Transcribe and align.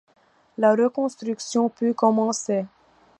La 0.57 0.73
reconstruction 0.73 1.69
put 1.69 1.93
commencer. 1.93 2.65